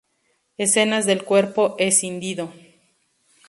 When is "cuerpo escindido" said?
1.23-2.51